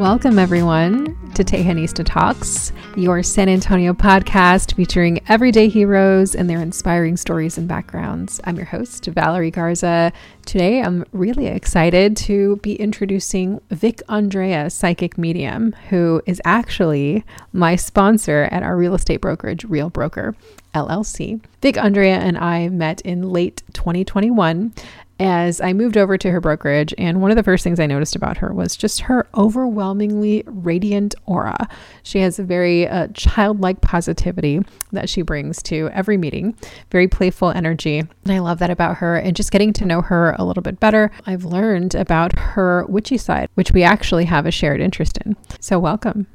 [0.00, 7.18] Welcome, everyone, to Tejanista Talks, your San Antonio podcast featuring everyday heroes and their inspiring
[7.18, 8.40] stories and backgrounds.
[8.44, 10.10] I'm your host, Valerie Garza.
[10.46, 17.22] Today, I'm really excited to be introducing Vic Andrea, psychic medium, who is actually
[17.52, 20.34] my sponsor at our real estate brokerage, Real Broker.
[20.74, 21.42] LLC.
[21.62, 24.72] Vic Andrea and I met in late 2021
[25.20, 26.94] as I moved over to her brokerage.
[26.98, 31.14] And one of the first things I noticed about her was just her overwhelmingly radiant
[31.26, 31.68] aura.
[32.02, 34.62] She has a very uh, childlike positivity
[34.92, 36.56] that she brings to every meeting,
[36.90, 37.98] very playful energy.
[37.98, 39.16] And I love that about her.
[39.16, 43.18] And just getting to know her a little bit better, I've learned about her witchy
[43.18, 45.36] side, which we actually have a shared interest in.
[45.60, 46.26] So, welcome.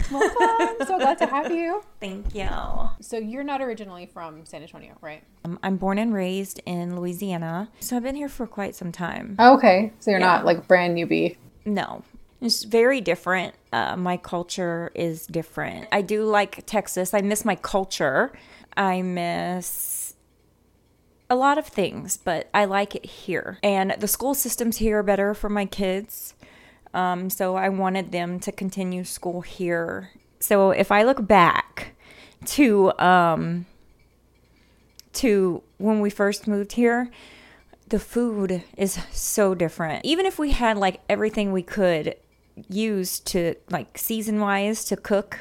[0.10, 0.86] Welcome.
[0.86, 1.82] so glad to have you.
[2.00, 2.48] Thank you.
[3.00, 5.22] So you're not originally from San Antonio, right?
[5.44, 9.36] Um, I'm born and raised in Louisiana, so I've been here for quite some time.
[9.38, 10.26] Oh, okay, so you're yeah.
[10.26, 11.36] not like brand newbie.
[11.64, 12.02] No,
[12.40, 13.54] it's very different.
[13.72, 15.88] Uh, my culture is different.
[15.92, 17.14] I do like Texas.
[17.14, 18.32] I miss my culture.
[18.76, 20.14] I miss
[21.30, 23.58] a lot of things, but I like it here.
[23.62, 26.34] And the school systems here are better for my kids.
[26.94, 30.10] Um, so I wanted them to continue school here.
[30.38, 31.94] So if I look back
[32.46, 33.66] to um,
[35.14, 37.10] to when we first moved here,
[37.88, 40.04] the food is so different.
[40.04, 42.14] Even if we had like everything we could
[42.68, 45.40] use to like season wise to cook,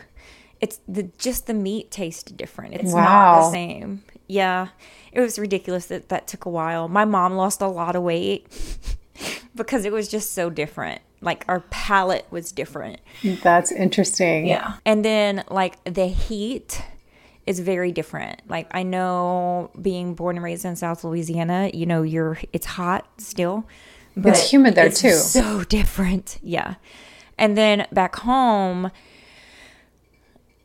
[0.59, 2.73] it's the just the meat tasted different.
[2.73, 3.03] It's wow.
[3.03, 4.03] not the same.
[4.27, 4.69] Yeah.
[5.11, 6.87] It was ridiculous that that took a while.
[6.87, 8.47] My mom lost a lot of weight
[9.55, 12.99] because it was just so different like our palate was different.
[13.23, 14.45] That's interesting.
[14.47, 14.75] Yeah.
[14.85, 16.83] And then like the heat
[17.45, 18.41] is very different.
[18.47, 23.07] Like I know being born and raised in South Louisiana, you know, you're it's hot
[23.17, 23.67] still.
[24.15, 25.11] But it's humid there it's too.
[25.13, 26.39] So different.
[26.41, 26.75] Yeah.
[27.37, 28.91] And then back home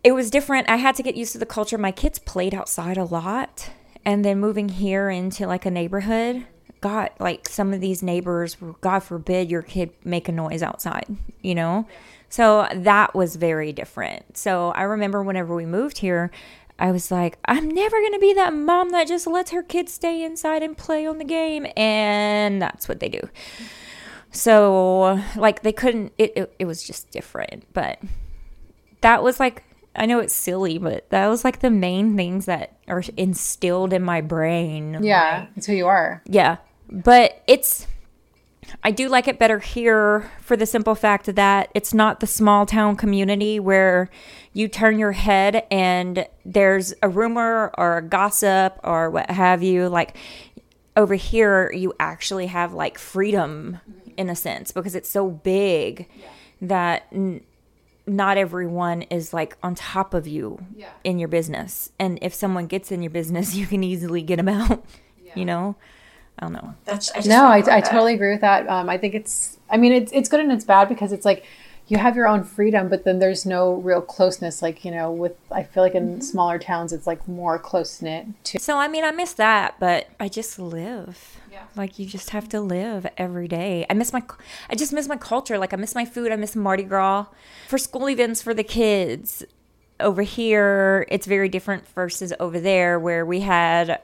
[0.04, 0.70] it was different.
[0.70, 1.76] I had to get used to the culture.
[1.76, 3.70] My kids played outside a lot.
[4.04, 6.46] And then moving here into like a neighborhood,
[6.80, 11.06] God, like some of these neighbors, God forbid your kid make a noise outside,
[11.42, 11.86] you know?
[12.28, 14.36] So that was very different.
[14.36, 16.30] So I remember whenever we moved here,
[16.78, 19.92] I was like, I'm never going to be that mom that just lets her kids
[19.92, 21.66] stay inside and play on the game.
[21.76, 23.28] And that's what they do.
[24.30, 27.64] So, like, they couldn't, it, it, it was just different.
[27.72, 27.98] But
[29.00, 29.64] that was like,
[29.96, 34.02] I know it's silly, but that was like the main things that are instilled in
[34.02, 34.98] my brain.
[35.02, 36.22] Yeah, like, that's who you are.
[36.26, 36.58] Yeah.
[36.90, 37.86] But it's
[38.82, 42.66] I do like it better here for the simple fact that it's not the small
[42.66, 44.10] town community where
[44.52, 49.88] you turn your head and there's a rumor or a gossip or what have you.
[49.88, 50.16] Like
[50.96, 53.78] over here, you actually have like freedom
[54.16, 56.26] in a sense because it's so big yeah.
[56.62, 57.40] that n-
[58.06, 60.90] not everyone is like on top of you yeah.
[61.04, 61.92] in your business.
[61.98, 64.84] And if someone gets in your business, you can easily get them out,
[65.22, 65.32] yeah.
[65.34, 65.76] you know?
[66.38, 66.74] I don't know.
[66.84, 68.68] That's I no, I, I totally agree with that.
[68.68, 69.58] Um, I think it's.
[69.70, 71.44] I mean, it's it's good and it's bad because it's like
[71.88, 74.62] you have your own freedom, but then there's no real closeness.
[74.62, 76.20] Like you know, with I feel like in mm-hmm.
[76.20, 78.26] smaller towns, it's like more close knit.
[78.44, 78.58] Too.
[78.58, 81.40] So I mean, I miss that, but I just live.
[81.50, 81.64] Yeah.
[81.76, 83.86] Like you just have to live every day.
[83.88, 84.22] I miss my.
[84.70, 85.58] I just miss my culture.
[85.58, 86.30] Like I miss my food.
[86.30, 87.26] I miss Mardi Gras
[87.66, 89.44] for school events for the kids.
[90.00, 94.00] Over here, it's very different versus over there, where we had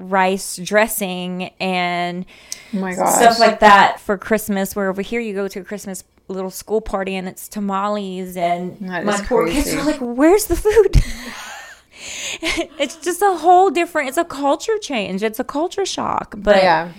[0.00, 2.26] rice dressing and
[2.74, 4.74] oh stuff like that for Christmas.
[4.74, 8.78] Where over here you go to a Christmas little school party and it's tamales and
[8.80, 10.96] that my poor kids are like, "Where's the food?"
[12.78, 14.08] it's just a whole different.
[14.08, 15.22] It's a culture change.
[15.22, 16.92] It's a culture shock, but yeah.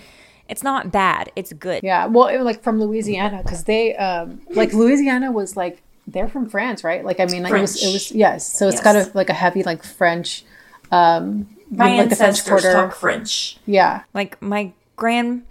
[0.49, 1.31] It's not bad.
[1.37, 1.81] It's good.
[1.81, 2.07] Yeah.
[2.07, 6.83] Well, it, like from Louisiana, because they, um, like Louisiana was like they're from France,
[6.83, 7.05] right?
[7.05, 8.51] Like I mean, like it was, it was yes.
[8.51, 8.83] So it's yes.
[8.83, 10.43] got a like a heavy like French
[10.91, 13.57] um, my like ancestors talk French.
[13.65, 15.45] Yeah, like my grand,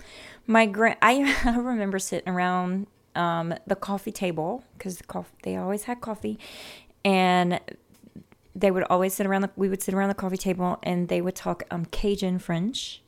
[0.46, 0.96] my grand.
[1.02, 6.00] I, I remember sitting around um, the coffee table because the coffee they always had
[6.00, 6.38] coffee,
[7.05, 7.61] and
[8.55, 9.50] they would always sit around the.
[9.56, 13.02] We would sit around the coffee table, and they would talk um, Cajun French,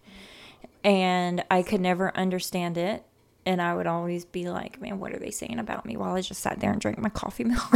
[0.82, 3.04] and I could never understand it
[3.44, 6.20] and I would always be like, man, what are they saying about me while I
[6.20, 7.62] just sat there and drank my coffee milk?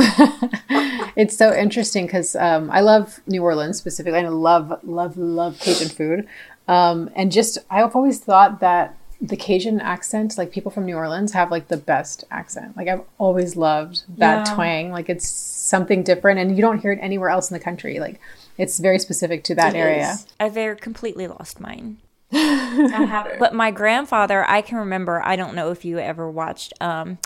[1.17, 4.21] it's so interesting because um, I love New Orleans specifically.
[4.21, 6.29] I love, love, love Cajun food.
[6.69, 11.33] Um, and just, I've always thought that the Cajun accent, like people from New Orleans
[11.33, 12.77] have like the best accent.
[12.77, 14.55] Like I've always loved that yeah.
[14.55, 14.93] twang.
[14.93, 17.99] Like it's something different and you don't hear it anywhere else in the country.
[17.99, 18.21] Like
[18.59, 20.11] it's very specific to that it area.
[20.11, 20.27] Is.
[20.39, 21.99] I've completely lost mine.
[23.39, 25.23] But my grandfather, I can remember.
[25.25, 26.73] I don't know if you ever watched.
[26.81, 27.19] Um,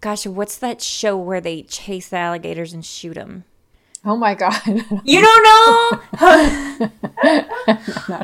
[0.00, 3.44] gosh, what's that show where they chase the alligators and shoot them?
[4.04, 4.60] Oh my god!
[5.04, 6.00] You don't know?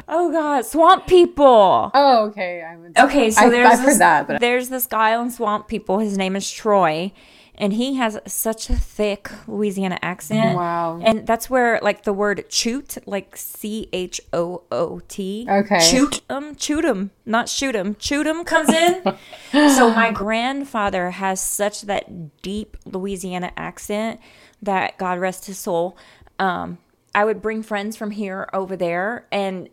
[0.09, 1.91] oh god, Swamp People.
[1.95, 2.63] Oh, okay.
[2.63, 5.69] I'm Okay, so I, there's I've this, heard that, but there's this guy on Swamp
[5.69, 6.01] People.
[6.01, 7.13] His name is Troy,
[7.55, 10.57] and he has such a thick Louisiana accent.
[10.57, 11.01] Wow.
[11.03, 15.47] And that's where like the word choot, like C H O O T.
[15.49, 15.79] Okay.
[15.79, 17.95] Choot um choot 'em, not shoot 'em.
[17.95, 19.03] Choot 'em comes in.
[19.53, 24.19] so my grandfather has such that deep Louisiana accent
[24.63, 25.97] that God rest his soul.
[26.39, 26.79] Um,
[27.15, 29.69] I would bring friends from here over there, and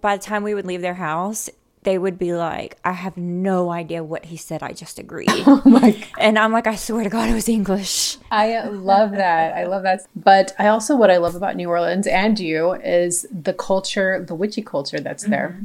[0.00, 1.48] by the time we would leave their house,
[1.84, 4.62] they would be like, I have no idea what he said.
[4.62, 5.28] I just agreed.
[5.30, 6.04] oh my god.
[6.18, 8.18] and I'm like, I swear to God, it was English.
[8.30, 9.54] I love that.
[9.54, 10.02] I love that.
[10.14, 14.34] But I also what I love about New Orleans and you is the culture, the
[14.34, 15.60] witchy culture that's there.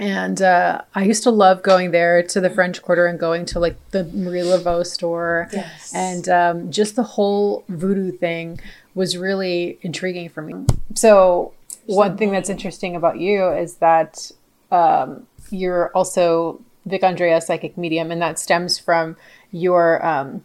[0.00, 3.60] And uh, I used to love going there to the French Quarter and going to
[3.60, 5.48] like the Marie Laveau store.
[5.52, 5.92] Yes.
[5.94, 8.58] And um, just the whole voodoo thing
[8.94, 10.64] was really intriguing for me.
[10.94, 11.52] So,
[11.84, 14.30] one thing that's interesting about you is that
[14.70, 19.16] um, you're also Vic Andrea psychic medium, and that stems from
[19.52, 20.44] your, um,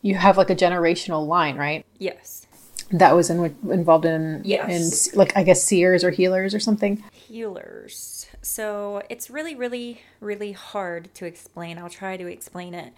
[0.00, 1.86] you have like a generational line, right?
[1.98, 2.46] Yes.
[2.90, 5.06] That was in, involved in, Yes.
[5.06, 7.04] in like, I guess, seers or healers or something.
[7.12, 8.26] Healers.
[8.42, 11.78] So it's really, really, really hard to explain.
[11.78, 12.92] I'll try to explain it.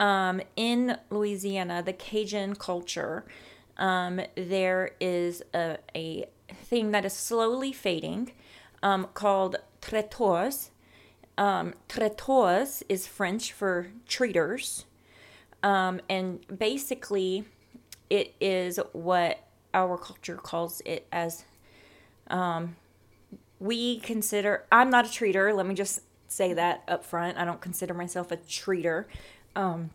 [0.00, 3.24] Um, in Louisiana, the Cajun culture,
[3.76, 8.32] um, there is a, a thing that is slowly fading
[8.82, 10.70] um, called traiteurs.
[11.38, 14.86] Um, traiteurs is French for treaters.
[15.62, 17.44] Um, and basically,
[18.08, 21.44] it is what our culture calls it as
[22.28, 22.74] um,
[23.60, 27.60] we consider i'm not a treater let me just say that up front i don't
[27.60, 29.04] consider myself a treater
[29.56, 29.90] um,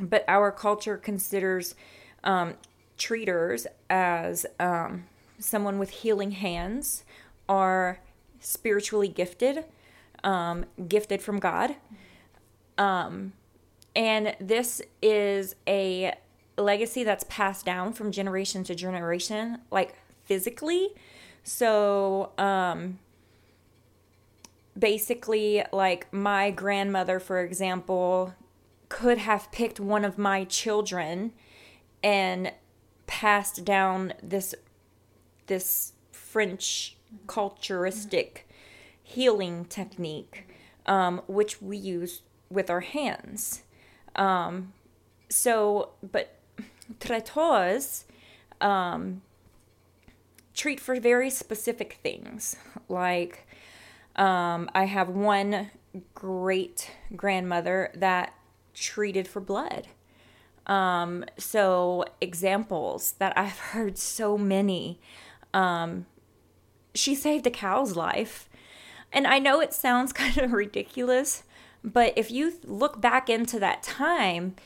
[0.00, 1.74] but our culture considers
[2.24, 2.54] um,
[2.98, 5.04] treaters as um,
[5.38, 7.04] someone with healing hands
[7.48, 8.00] are
[8.40, 9.64] spiritually gifted
[10.24, 11.76] um, gifted from god.
[12.76, 13.32] Um,
[13.94, 16.14] and this is a
[16.58, 19.94] legacy that's passed down from generation to generation like
[20.24, 20.94] physically
[21.46, 22.98] so, um,
[24.76, 28.34] basically, like my grandmother, for example,
[28.88, 31.32] could have picked one of my children
[32.02, 32.52] and
[33.06, 34.56] passed down this
[35.46, 36.96] this French
[37.28, 38.38] culturistic
[39.00, 40.48] healing technique,
[40.86, 43.62] um, which we use with our hands.
[44.16, 44.72] Um,
[45.28, 46.40] so, but
[46.98, 48.04] traiteurs,
[48.60, 49.22] um,
[50.56, 52.56] treat for very specific things.
[52.88, 53.46] Like,
[54.16, 55.70] um, I have one
[56.14, 58.34] great grandmother that
[58.74, 59.86] treated for blood.
[60.66, 64.98] Um, so, examples that I've heard so many.
[65.54, 66.06] Um,
[66.94, 68.48] she saved a cow's life.
[69.12, 71.44] And I know it sounds kind of ridiculous,
[71.84, 74.56] but if you look back into that time,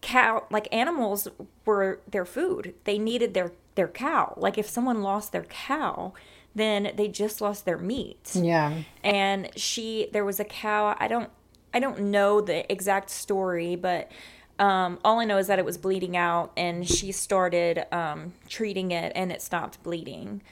[0.00, 1.28] cow like animals
[1.64, 2.74] were their food.
[2.84, 4.34] They needed their their cow.
[4.36, 6.12] Like if someone lost their cow,
[6.54, 8.32] then they just lost their meat.
[8.34, 8.82] Yeah.
[9.02, 11.30] And she there was a cow, I don't
[11.74, 14.10] I don't know the exact story, but
[14.58, 18.90] um, all I know is that it was bleeding out and she started um, treating
[18.90, 20.42] it and it stopped bleeding.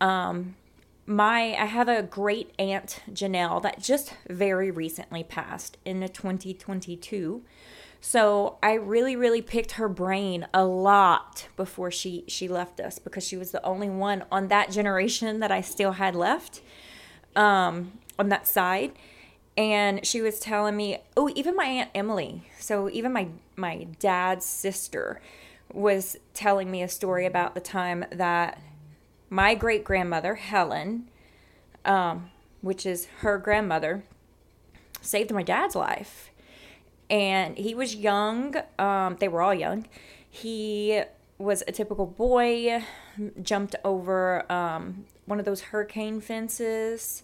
[0.00, 0.56] Um,
[1.04, 7.42] my I have a great aunt Janelle that just very recently passed in 2022.
[8.04, 13.24] So I really, really picked her brain a lot before she she left us because
[13.24, 16.62] she was the only one on that generation that I still had left
[17.36, 18.90] um, on that side.
[19.56, 22.42] And she was telling me, oh, even my aunt Emily.
[22.58, 25.20] So even my my dad's sister
[25.72, 28.60] was telling me a story about the time that
[29.30, 31.08] my great grandmother Helen,
[31.84, 32.30] um,
[32.62, 34.02] which is her grandmother,
[35.00, 36.31] saved my dad's life
[37.12, 38.56] and he was young.
[38.78, 39.86] Um, they were all young.
[40.28, 41.02] He
[41.36, 42.82] was a typical boy,
[43.42, 47.22] jumped over um, one of those hurricane fences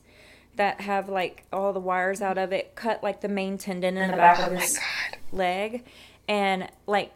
[0.56, 4.10] that have like all the wires out of it, cut like the main tendon in
[4.10, 4.78] the back of his
[5.32, 5.84] leg.
[6.28, 7.12] And like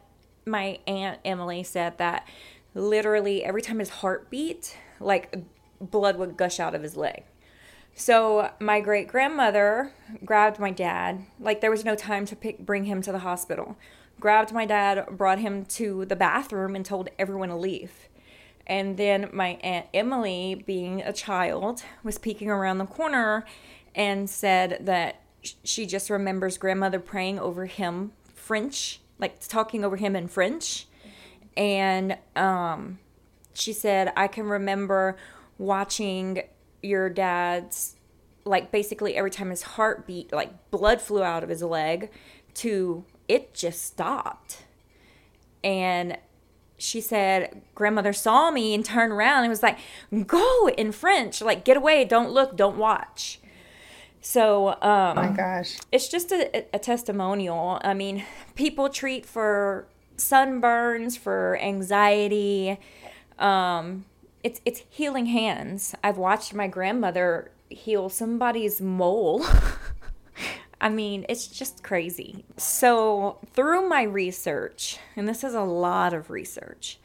[0.46, 2.26] my aunt Emily said that
[2.74, 5.34] literally every time his heart beat, like
[5.78, 7.24] blood would gush out of his leg.
[7.94, 9.92] So my great grandmother
[10.24, 11.26] grabbed my dad.
[11.38, 13.76] Like there was no time to pick, bring him to the hospital.
[14.18, 18.08] Grabbed my dad, brought him to the bathroom, and told everyone to leave.
[18.66, 23.44] And then my Aunt Emily, being a child, was peeking around the corner
[23.94, 30.14] and said that she just remembers grandmother praying over him French, like talking over him
[30.14, 30.86] in French.
[31.56, 33.00] And um,
[33.52, 35.16] she said, I can remember
[35.58, 36.42] watching
[36.82, 37.96] your dad's,
[38.44, 42.10] like basically every time his heart beat, like blood flew out of his leg,
[42.54, 44.64] to it just stopped.
[45.64, 46.18] And
[46.76, 49.78] she said, Grandmother saw me and turned around and was like,
[50.26, 53.38] Go in French, like, get away, don't look, don't watch.
[54.20, 57.80] So, um, oh my gosh, it's just a, a testimonial.
[57.82, 58.24] I mean,
[58.54, 59.86] people treat for
[60.16, 62.78] sunburns, for anxiety.
[63.38, 64.04] Um,
[64.42, 65.94] it's it's healing hands.
[66.02, 69.44] I've watched my grandmother heal somebody's mole.
[70.80, 72.44] I mean, it's just crazy.
[72.56, 76.98] So, through my research, and this is a lot of research,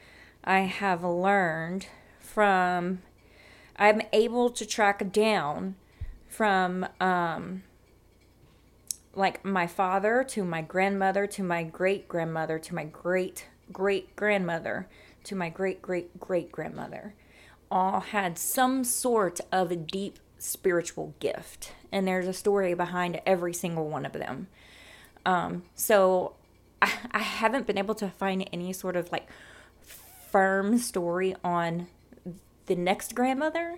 [0.44, 1.88] I have learned
[2.20, 3.04] from
[3.76, 5.76] I'm able to track down
[6.28, 7.64] from um,
[9.14, 14.88] like my father to my grandmother to my great grandmother to my great great grandmother
[15.24, 17.14] to my great great great grandmother
[17.70, 23.54] all had some sort of a deep spiritual gift and there's a story behind every
[23.54, 24.48] single one of them
[25.26, 26.34] um, so
[26.82, 29.28] I, I haven't been able to find any sort of like
[29.82, 31.88] firm story on
[32.68, 33.78] the next grandmother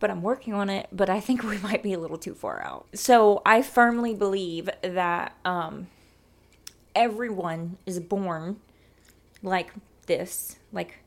[0.00, 0.88] but I'm working on it.
[0.92, 2.86] But I think we might be a little too far out.
[2.94, 5.88] So I firmly believe that um,
[6.94, 8.60] everyone is born
[9.42, 9.72] like
[10.06, 10.98] this, like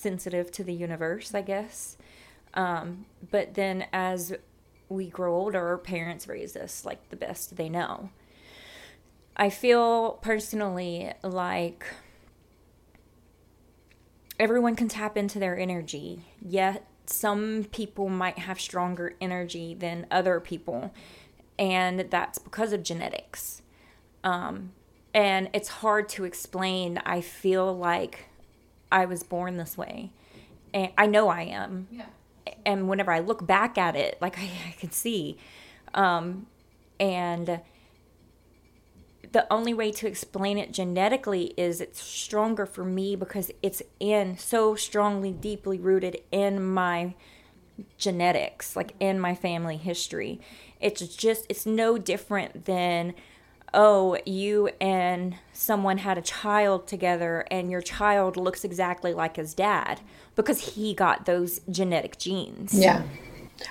[0.00, 1.96] sensitive to the universe, I guess.
[2.54, 4.34] Um, but then as
[4.88, 8.10] we grow older, our parents raise us like the best they know.
[9.36, 11.86] I feel personally like
[14.38, 20.40] everyone can tap into their energy, yet some people might have stronger energy than other
[20.40, 20.92] people,
[21.58, 23.62] and that's because of genetics.
[24.24, 24.72] Um,
[25.14, 26.98] and it's hard to explain.
[27.04, 28.29] I feel like
[28.90, 30.10] I was born this way,
[30.74, 31.88] and I know I am.
[31.90, 32.06] Yeah.
[32.66, 35.38] And whenever I look back at it, like I, I can see,
[35.94, 36.46] um,
[36.98, 37.60] and
[39.32, 44.36] the only way to explain it genetically is it's stronger for me because it's in
[44.36, 47.14] so strongly deeply rooted in my
[47.96, 50.38] genetics like in my family history
[50.80, 53.14] it's just it's no different than
[53.72, 59.54] oh you and someone had a child together and your child looks exactly like his
[59.54, 60.00] dad
[60.36, 63.02] because he got those genetic genes yeah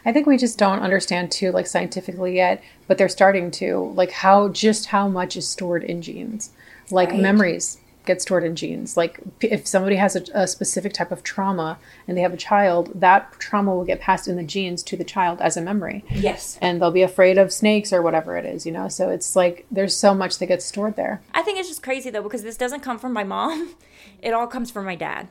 [0.06, 4.12] I think we just don't understand too, like scientifically yet, but they're starting to, like
[4.12, 6.52] how just how much is stored in genes.
[6.92, 7.20] Like right.
[7.20, 7.80] memories
[8.10, 8.98] get stored in genes.
[8.98, 12.92] Like if somebody has a, a, specific type of trauma and they have a child,
[12.96, 16.04] that trauma will get passed in the genes to the child as a memory.
[16.10, 16.58] Yes.
[16.60, 18.88] And they'll be afraid of snakes or whatever it is, you know?
[18.88, 21.22] So it's like there's so much that gets stored there.
[21.36, 23.76] I think it's just crazy though, because this doesn't come from my mom,
[24.24, 25.28] it all comes from my dad.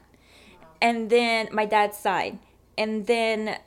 [0.81, 2.39] And then my dad's side.
[2.77, 3.59] And then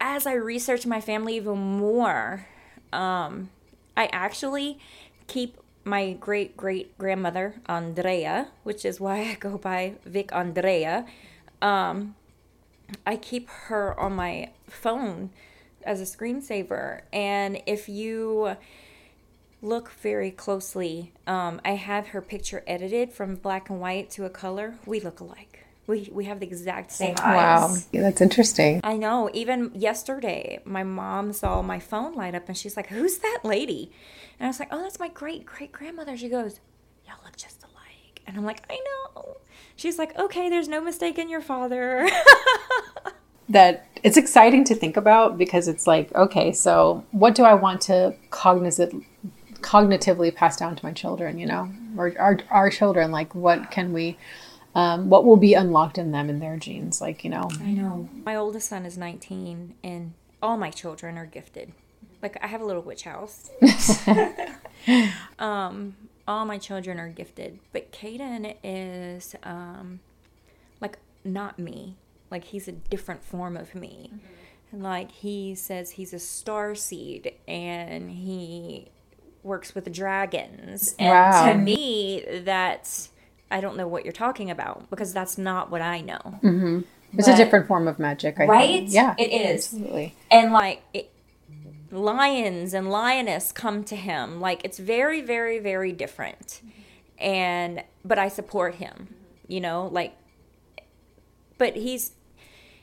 [0.00, 2.46] as I research my family even more,
[2.90, 3.50] um,
[3.98, 4.78] I actually
[5.26, 11.06] keep my great great grandmother Andrea, which is why I go by Vic Andrea.
[11.62, 12.14] Um,
[13.06, 15.30] I keep her on my phone
[15.84, 18.56] as a screensaver, and if you
[19.62, 24.30] look very closely, um, I have her picture edited from black and white to a
[24.30, 24.76] color.
[24.86, 25.64] We look alike.
[25.90, 27.36] We, we have the exact same eyes.
[27.36, 28.80] Wow, yeah, that's interesting.
[28.84, 29.28] I know.
[29.34, 33.90] Even yesterday, my mom saw my phone light up and she's like, Who's that lady?
[34.38, 36.16] And I was like, Oh, that's my great great grandmother.
[36.16, 36.60] She goes,
[37.04, 38.22] Y'all look just alike.
[38.24, 38.78] And I'm like, I
[39.14, 39.38] know.
[39.74, 42.08] She's like, Okay, there's no mistake in your father.
[43.48, 47.80] that it's exciting to think about because it's like, okay, so what do I want
[47.82, 49.04] to cognitively
[49.60, 53.10] cognitively pass down to my children, you know, or our, our children?
[53.10, 54.16] Like, what can we
[54.74, 57.50] um, what will be unlocked in them in their genes like you know.
[57.60, 58.08] I know.
[58.24, 61.72] My oldest son is 19 and all my children are gifted.
[62.22, 63.50] Like i have a little witch house.
[65.38, 65.96] Um,
[66.26, 70.00] all my children are gifted but Caden is um,
[70.80, 71.96] like not me.
[72.30, 74.10] Like he's a different form of me.
[74.72, 74.82] Mm-hmm.
[74.82, 78.88] like he says he's a star seed and he
[79.42, 80.94] works with dragons.
[80.98, 81.52] And wow.
[81.52, 83.10] to me that's
[83.50, 86.20] I don't know what you're talking about because that's not what I know.
[86.42, 86.80] Mm-hmm.
[87.14, 88.80] It's but, a different form of magic, I right?
[88.80, 88.92] Think.
[88.92, 89.66] Yeah, it is.
[89.66, 90.14] Absolutely.
[90.30, 91.10] And like it,
[91.90, 94.40] lions and lioness come to him.
[94.40, 96.60] Like it's very, very, very different.
[97.18, 99.14] And but I support him.
[99.48, 100.16] You know, like
[101.58, 102.12] but he's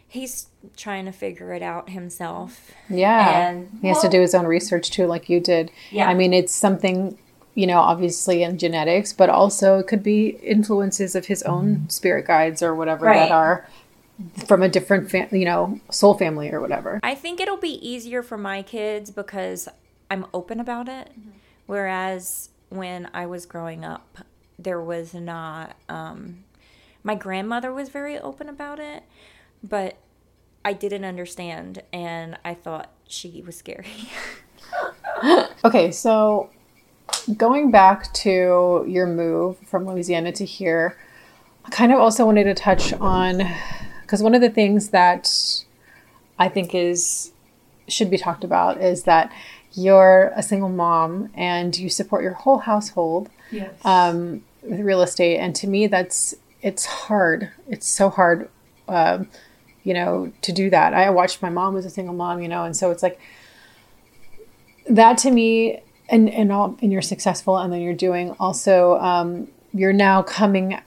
[0.08, 2.72] he's trying to figure it out himself.
[2.90, 3.50] Yeah.
[3.50, 5.72] And- he has to do his own research too, like you did.
[5.92, 6.08] Yeah.
[6.08, 7.18] I mean, it's something,
[7.58, 12.28] you know, obviously in genetics, but also it could be influences of his own spirit
[12.28, 13.18] guides or whatever Right.
[13.18, 13.68] that are
[14.46, 17.00] from a different, fam- you know, soul family or whatever.
[17.02, 19.68] I think it'll be easier for my kids because
[20.12, 21.10] I'm open about it.
[21.66, 24.20] Whereas when I was growing up,
[24.60, 25.76] there was not.
[25.90, 26.44] Um,
[27.04, 29.02] my grandmother was very open about it,
[29.64, 29.98] but
[30.64, 33.88] I didn't understand, and I thought she was scary.
[35.66, 36.52] Okay, so
[37.36, 40.98] going back to your move from Louisiana to here,
[41.66, 43.42] I kind of also wanted to touch on
[44.02, 45.30] because one of the things that
[46.40, 47.32] I think is
[47.88, 49.32] should be talked about is that
[49.74, 53.74] you're a single mom and you support your whole household Yes.
[53.86, 57.52] um, with real estate, and to me, that's it's hard.
[57.70, 58.50] It's so hard,
[58.90, 59.30] um,
[59.84, 60.94] you know, to do that.
[60.94, 63.20] I watched my mom was a single mom, you know, and so it's like
[64.90, 69.48] that to me and and all and you're successful and then you're doing also um,
[69.74, 70.80] you're now coming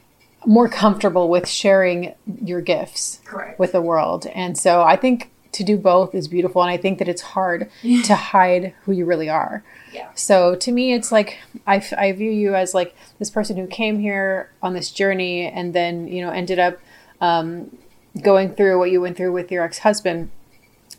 [0.46, 3.58] more comfortable with sharing your gifts Correct.
[3.58, 6.98] with the world and so i think to do both is beautiful and i think
[6.98, 7.68] that it's hard
[8.04, 9.62] to hide who you really are
[9.92, 10.08] Yeah.
[10.14, 11.36] so to me it's like
[11.66, 15.74] I, I view you as like this person who came here on this journey and
[15.74, 16.78] then you know ended up
[17.20, 17.76] um,
[18.22, 20.30] going through what you went through with your ex-husband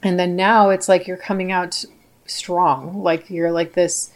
[0.04, 1.84] and then now it's like you're coming out
[2.28, 4.11] strong like you're like this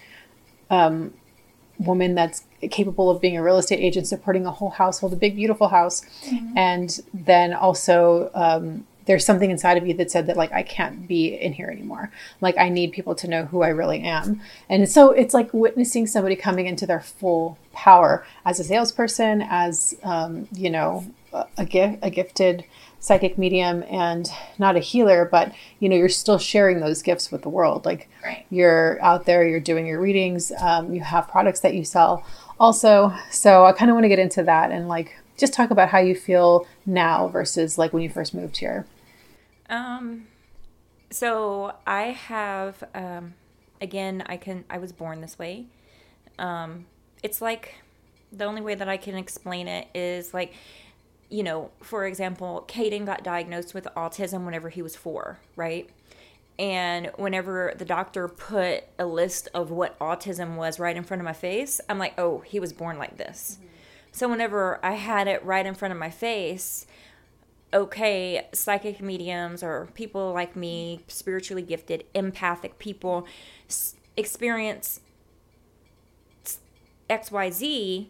[0.70, 1.14] um,
[1.80, 5.36] woman that's capable of being a real estate agent supporting a whole household a big
[5.36, 6.02] beautiful house.
[6.56, 11.08] And then also um, there's something inside of you that said that like i can't
[11.08, 12.12] be in here anymore.
[12.42, 14.42] Like i need people to know who i really am.
[14.70, 19.96] And so it's like witnessing somebody coming into their full power as a salesperson as
[20.04, 22.66] um, you know a, a gift a gifted
[23.06, 27.42] psychic medium and not a healer but you know you're still sharing those gifts with
[27.44, 28.46] the world like Right.
[28.50, 32.26] you're out there you're doing your readings um, you have products that you sell
[32.60, 35.90] also so i kind of want to get into that and like just talk about
[35.90, 38.86] how you feel now versus like when you first moved here
[39.70, 40.28] Um,
[41.12, 43.34] so I have, um,
[43.82, 45.66] again, I can, I was born this way.
[46.38, 46.86] Um,
[47.24, 47.76] it's like
[48.32, 50.54] the only way that I can explain it is like,
[51.30, 55.90] you know, for example, Caden got diagnosed with autism whenever he was four, right?
[56.58, 61.26] And whenever the doctor put a list of what autism was right in front of
[61.26, 63.58] my face, I'm like, oh, he was born like this.
[64.12, 66.88] So whenever I had it right in front of my face,
[67.74, 73.28] okay, psychic mediums or people like me, spiritually gifted, empathic people
[74.16, 75.02] experience
[77.10, 78.08] XYZ,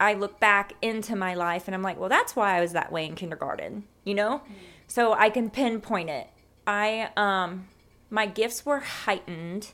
[0.00, 2.90] I look back into my life and I'm like, well, that's why I was that
[2.90, 4.42] way in kindergarten, you know?
[4.86, 6.28] So I can pinpoint it.
[6.66, 7.68] I, um,
[8.08, 9.72] my gifts were heightened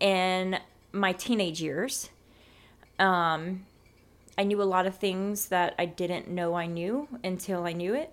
[0.00, 0.58] in
[0.92, 2.10] my teenage years.
[2.98, 3.66] Um,
[4.38, 7.94] I knew a lot of things that I didn't know I knew until I knew
[7.94, 8.12] it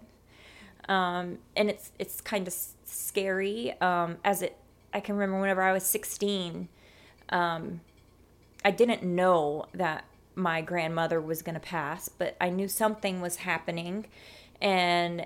[0.90, 2.54] um, and it's it's kind of
[2.86, 4.58] scary um, as it
[4.94, 6.68] i can remember whenever i was 16
[7.30, 7.82] um,
[8.66, 10.04] i didn't know that
[10.36, 14.06] my grandmother was going to pass but i knew something was happening
[14.62, 15.26] and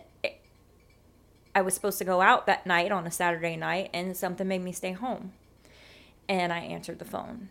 [1.53, 4.61] i was supposed to go out that night on a saturday night and something made
[4.61, 5.31] me stay home
[6.27, 7.49] and i answered the phone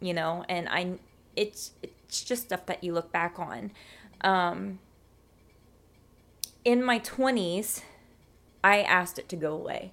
[0.00, 0.92] you know and i
[1.34, 3.72] it's it's just stuff that you look back on
[4.20, 4.78] um,
[6.64, 7.82] in my 20s,
[8.64, 9.92] I asked it to go away.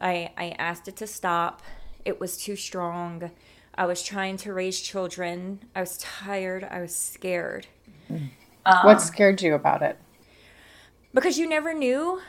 [0.00, 1.62] I, I asked it to stop.
[2.04, 3.30] It was too strong.
[3.74, 5.60] I was trying to raise children.
[5.74, 6.64] I was tired.
[6.64, 7.66] I was scared.
[8.82, 9.98] what scared you about it
[11.14, 12.20] Because you never knew.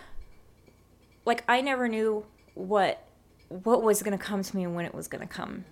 [1.25, 3.07] Like I never knew what
[3.49, 5.65] what was going to come to me and when it was going to come.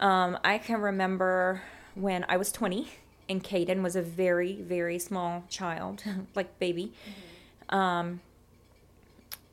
[0.00, 1.62] Um, I can remember
[1.94, 2.88] when I was 20
[3.28, 6.02] and Caden was a very, very small child,
[6.34, 6.92] like baby.
[7.68, 8.20] Um,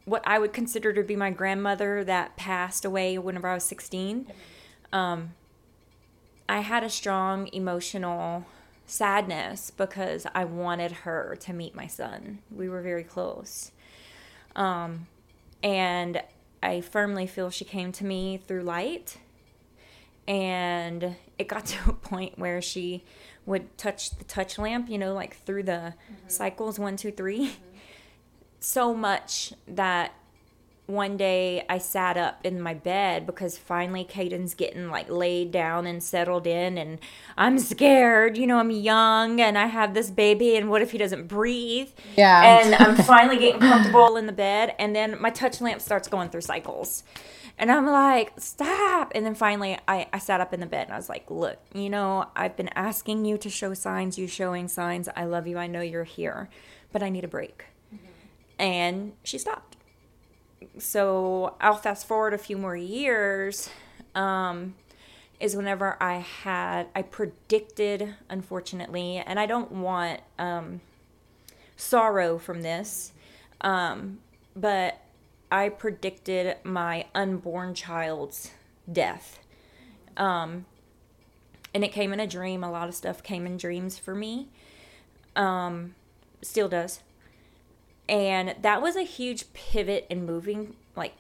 [0.06, 4.28] what I would consider to be my grandmother that passed away whenever I was 16.
[4.94, 5.34] Um,
[6.50, 8.46] I had a strong emotional
[8.86, 12.40] sadness because I wanted her to meet my son.
[12.50, 13.72] We were very close.
[14.56, 15.08] Um,
[15.62, 16.22] and
[16.64, 19.18] I firmly feel she came to me through light.
[20.28, 23.04] And it got to a point where she
[23.46, 25.94] would touch the touch lamp, you know, like through the
[26.28, 27.56] cycles one, two, three,
[28.60, 30.14] so much that
[30.88, 35.86] one day I sat up in my bed because finally Caden's getting like laid down
[35.86, 37.00] and settled in, and
[37.38, 38.38] I'm scared.
[38.38, 41.90] You know, I'm young and I have this baby, and what if he doesn't breathe?
[42.16, 42.62] Yeah.
[42.62, 46.30] And I'm finally getting comfortable in the bed, and then my touch lamp starts going
[46.30, 47.04] through cycles.
[47.60, 49.12] And I'm like, stop.
[49.16, 51.58] And then finally, I, I sat up in the bed and I was like, look,
[51.74, 55.10] you know, I've been asking you to show signs, you showing signs.
[55.16, 55.58] I love you.
[55.58, 56.50] I know you're here,
[56.92, 57.66] but I need a break.
[57.92, 58.06] Mm-hmm.
[58.60, 59.77] And she stopped
[60.78, 63.70] so I'll fast forward a few more years.
[64.16, 64.76] Um,
[65.40, 70.82] is whenever I had I predicted, unfortunately, and I don't want um,
[71.76, 73.12] sorrow from this,
[73.62, 74.20] um,
[74.56, 75.00] but
[75.52, 78.52] I predicted my unborn child's
[78.92, 79.40] death.
[80.16, 80.66] Um,
[81.74, 82.64] and it came in a dream.
[82.64, 84.48] A lot of stuff came in dreams for me.
[85.36, 85.94] Um,
[86.42, 87.02] still does
[88.10, 91.14] and that was a huge pivot in moving like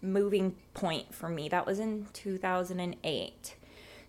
[0.00, 3.54] moving point for me that was in 2008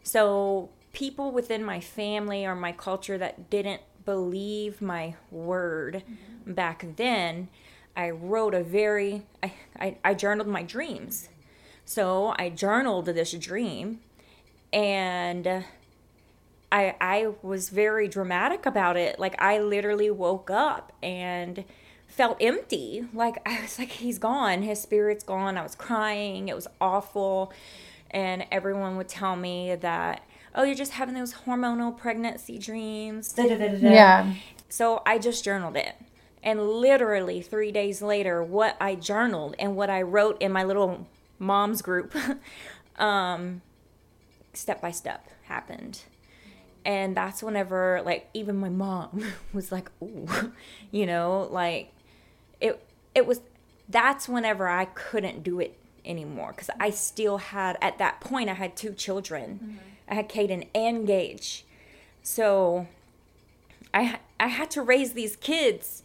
[0.02, 6.54] so people within my family or my culture that didn't believe my word mm-hmm.
[6.54, 7.48] back then
[7.96, 11.30] i wrote a very I, I, I journaled my dreams
[11.86, 14.00] so i journaled this dream
[14.74, 15.64] and
[16.72, 19.20] I I was very dramatic about it.
[19.20, 21.64] Like I literally woke up and
[22.16, 23.06] felt empty.
[23.14, 24.62] Like I was like, he's gone.
[24.62, 25.58] His spirit's gone.
[25.58, 26.48] I was crying.
[26.48, 27.52] It was awful.
[28.12, 30.24] And everyone would tell me that,
[30.54, 33.34] oh, you're just having those hormonal pregnancy dreams.
[33.82, 34.34] Yeah.
[34.70, 35.96] So I just journaled it.
[36.44, 41.08] And literally three days later, what I journaled and what I wrote in my little
[41.40, 42.14] mom's group,
[42.98, 43.62] um,
[44.54, 46.02] step by step happened
[46.86, 49.24] and that's whenever like even my mom
[49.54, 50.52] was like oh
[50.92, 51.92] you know like
[53.16, 53.42] it was
[53.88, 58.54] that's whenever I couldn't do it anymore because I still had at that point I
[58.54, 59.60] had two children.
[59.64, 59.78] Mm-hmm.
[60.10, 61.66] I had Caden and Gage,
[62.22, 62.88] so
[63.94, 66.04] I I had to raise these kids,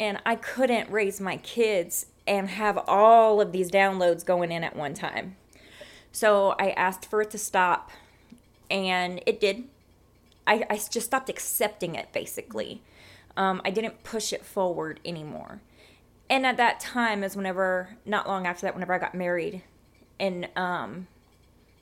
[0.00, 4.74] and I couldn't raise my kids and have all of these downloads going in at
[4.74, 5.36] one time.
[6.12, 7.90] So I asked for it to stop,
[8.70, 9.64] and it did.
[10.46, 12.82] I, I just stopped accepting it basically.
[13.36, 15.60] Um, I didn't push it forward anymore
[16.28, 19.62] and at that time is whenever not long after that whenever i got married
[20.18, 21.06] and um,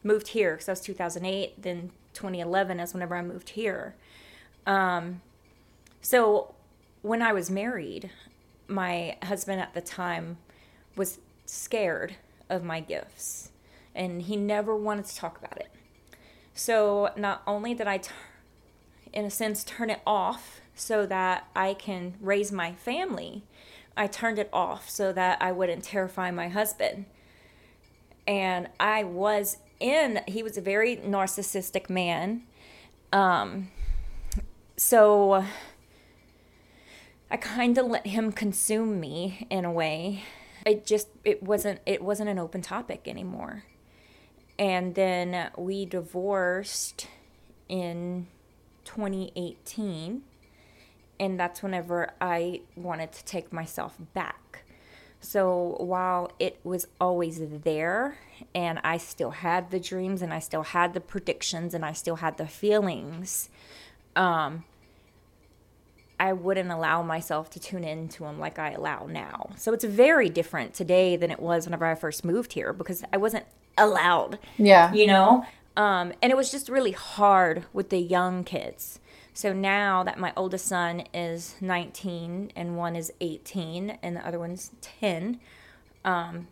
[0.02, 0.52] moved here.
[0.52, 3.94] Because that was 2008 then 2011 is whenever i moved here.
[4.66, 5.20] Um,
[6.00, 6.54] so
[7.02, 8.10] when i was married
[8.66, 10.38] my husband at the time
[10.96, 12.16] was scared
[12.48, 13.50] of my gifts
[13.94, 15.68] and he never wanted to talk about it.
[16.54, 18.10] So not only did I, t-
[19.12, 23.44] in a sense turn it off so that i can raise my family
[23.96, 27.06] I turned it off so that I wouldn't terrify my husband.
[28.26, 32.42] And I was in, he was a very narcissistic man.
[33.12, 33.70] Um,
[34.76, 35.44] so
[37.30, 40.22] I kind of let him consume me in a way.
[40.66, 43.64] It just it wasn't it wasn't an open topic anymore.
[44.58, 47.08] And then we divorced
[47.68, 48.28] in
[48.84, 50.22] 2018
[51.18, 54.64] and that's whenever I wanted to take myself back.
[55.20, 58.18] So while it was always there,
[58.54, 62.16] and I still had the dreams, and I still had the predictions, and I still
[62.16, 63.48] had the feelings,
[64.16, 64.64] um,
[66.20, 69.50] I wouldn't allow myself to tune into them like I allow now.
[69.56, 73.16] So it's very different today than it was whenever I first moved here because I
[73.16, 73.46] wasn't
[73.76, 74.38] allowed.
[74.56, 74.92] Yeah.
[74.92, 75.46] You know?
[75.76, 79.00] Um, and it was just really hard with the young kids
[79.34, 84.38] so now that my oldest son is 19 and one is 18 and the other
[84.38, 85.40] one's 10,
[86.04, 86.46] um,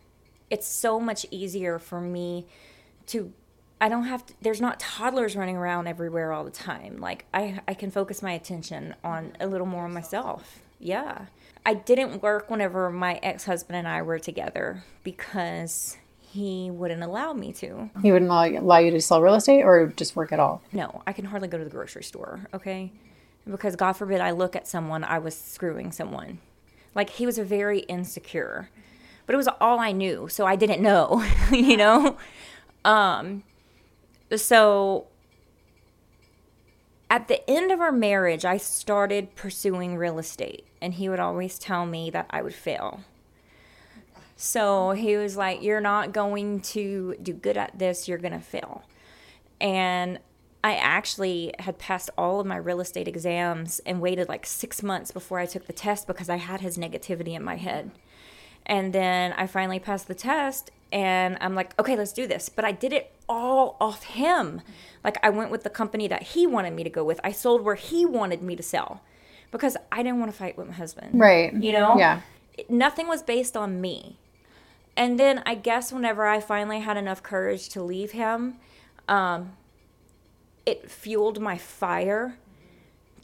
[0.49, 2.45] it's so much easier for me
[3.07, 3.31] to
[3.81, 6.97] I don't have to, there's not toddlers running around everywhere all the time.
[6.97, 10.59] Like I I can focus my attention on a little more on myself.
[10.79, 11.25] Yeah.
[11.65, 15.97] I didn't work whenever my ex-husband and I were together because
[16.33, 17.91] he wouldn't allow me to.
[18.01, 20.63] He wouldn't allow, allow you to sell real estate or just work at all?
[20.71, 22.91] No, I can hardly go to the grocery store, okay?
[23.47, 26.39] Because God forbid I look at someone, I was screwing someone.
[26.95, 28.69] Like he was very insecure.
[29.27, 32.17] But it was all I knew, so I didn't know, you know?
[32.83, 33.43] Um
[34.35, 35.05] so
[37.11, 41.59] at the end of our marriage, I started pursuing real estate, and he would always
[41.59, 43.01] tell me that I would fail.
[44.43, 48.41] So he was like, You're not going to do good at this, you're going to
[48.41, 48.83] fail.
[49.61, 50.19] And
[50.61, 55.11] I actually had passed all of my real estate exams and waited like six months
[55.11, 57.91] before I took the test because I had his negativity in my head.
[58.65, 62.49] And then I finally passed the test and I'm like, okay, let's do this.
[62.49, 64.59] But I did it all off him.
[65.05, 67.21] Like I went with the company that he wanted me to go with.
[67.23, 69.03] I sold where he wanted me to sell
[69.51, 71.17] because I didn't want to fight with my husband.
[71.17, 71.53] Right.
[71.53, 71.97] You know?
[71.97, 72.19] Yeah.
[72.67, 74.17] Nothing was based on me.
[74.95, 78.55] And then I guess whenever I finally had enough courage to leave him,
[79.07, 79.53] um,
[80.65, 82.37] it fueled my fire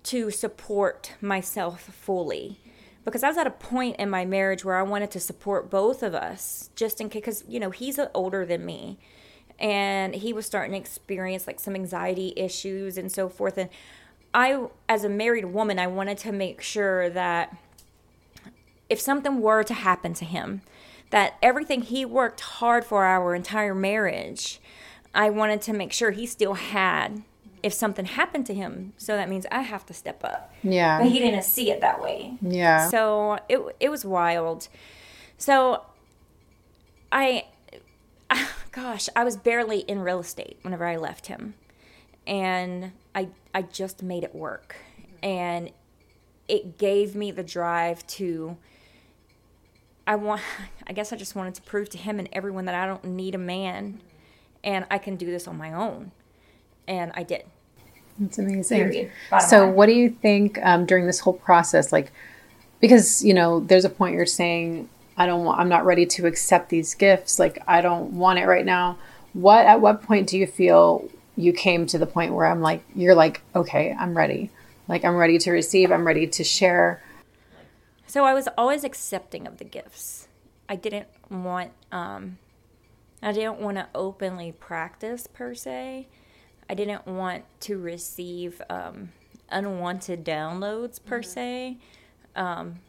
[0.03, 2.59] to support myself fully
[3.05, 6.03] because I was at a point in my marriage where I wanted to support both
[6.03, 8.97] of us just in case, because, you know, he's older than me
[9.59, 13.57] and he was starting to experience like some anxiety issues and so forth.
[13.57, 13.69] And
[14.33, 17.55] I, as a married woman, I wanted to make sure that
[18.89, 20.61] if something were to happen to him,
[21.09, 24.59] that everything he worked hard for our entire marriage,
[25.13, 27.23] I wanted to make sure he still had
[27.63, 28.93] if something happened to him.
[28.97, 30.53] So that means I have to step up.
[30.63, 30.99] Yeah.
[30.99, 32.37] But he didn't see it that way.
[32.41, 32.89] Yeah.
[32.89, 34.67] So it it was wild.
[35.37, 35.83] So
[37.11, 37.45] I
[38.71, 41.55] gosh, I was barely in real estate whenever I left him.
[42.25, 44.75] And I I just made it work.
[45.21, 45.71] And
[46.47, 48.57] it gave me the drive to
[50.09, 50.41] I want
[50.87, 53.35] I guess I just wanted to prove to him and everyone that I don't need
[53.35, 54.01] a man
[54.63, 56.11] and I can do this on my own.
[56.87, 57.45] And I did.
[58.17, 59.11] That's amazing.
[59.47, 59.75] So, line.
[59.75, 61.93] what do you think um, during this whole process?
[61.93, 62.11] Like,
[62.81, 66.25] because you know, there's a point you're saying, I don't want, I'm not ready to
[66.25, 67.39] accept these gifts.
[67.39, 68.97] Like, I don't want it right now.
[69.33, 72.83] What at what point do you feel you came to the point where I'm like,
[72.95, 74.49] you're like, okay, I'm ready.
[74.87, 75.91] Like, I'm ready to receive.
[75.91, 77.01] I'm ready to share.
[78.09, 80.27] So I was always accepting of the gifts.
[80.67, 82.39] I didn't want um
[83.21, 86.07] I didn't want to openly practice per se.
[86.67, 89.09] I didn't want to receive um
[89.49, 91.77] unwanted downloads per se.
[92.35, 92.79] Um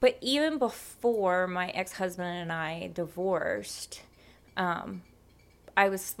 [0.00, 4.02] but even before my ex-husband and I divorced,
[4.56, 5.02] um
[5.76, 6.16] I was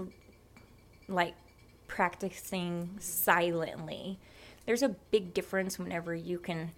[1.08, 1.34] like
[1.88, 4.20] practicing silently.
[4.64, 6.70] There's a big difference whenever you can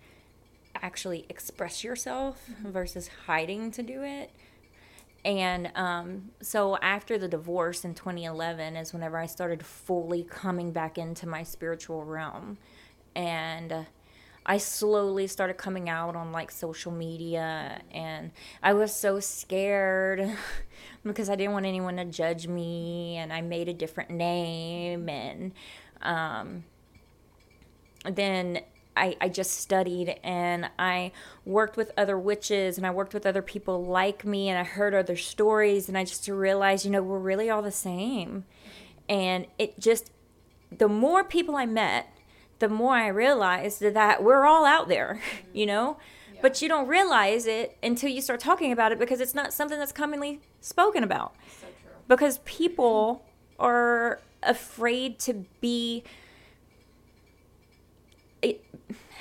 [0.83, 4.31] actually express yourself versus hiding to do it.
[5.25, 10.97] And um, so after the divorce in 2011 is whenever I started fully coming back
[10.97, 12.57] into my spiritual realm.
[13.15, 13.85] And uh,
[14.47, 17.83] I slowly started coming out on like social media.
[17.93, 18.31] And
[18.63, 20.27] I was so scared
[21.05, 23.17] because I didn't want anyone to judge me.
[23.19, 25.11] And I made a different name.
[25.11, 25.53] And
[26.01, 26.65] um,
[28.05, 28.61] then
[29.01, 31.13] I, I just studied and I
[31.47, 34.95] worked with other witches and I worked with other people like me and I heard
[34.95, 38.45] other stories and I just realized, you know, we're really all the same.
[39.09, 40.13] And it just,
[40.71, 42.13] the more people I met,
[42.59, 45.21] the more I realized that we're all out there,
[45.55, 45.97] you know?
[46.43, 49.79] But you don't realize it until you start talking about it because it's not something
[49.79, 51.35] that's commonly spoken about.
[52.09, 53.25] Because people
[53.59, 56.03] are afraid to be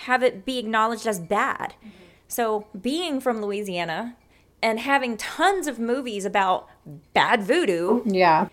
[0.08, 1.74] have it be acknowledged as bad.
[2.28, 4.16] So, being from Louisiana
[4.62, 6.68] and having tons of movies about
[7.14, 8.50] bad voodoo, Yeah.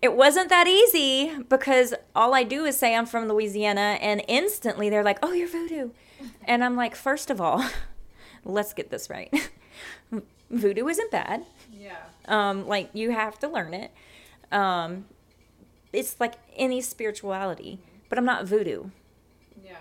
[0.00, 4.88] it wasn't that easy because all I do is say I'm from Louisiana, and instantly
[4.90, 5.90] they're like, oh, you're voodoo.
[6.44, 7.62] And I'm like, first of all,
[8.44, 9.32] let's get this right.
[10.50, 11.44] voodoo isn't bad.
[11.72, 11.96] Yeah.
[12.26, 13.90] Um, like, you have to learn it.
[14.52, 15.06] Um,
[15.92, 18.90] it's like any spirituality, but I'm not voodoo Yeah.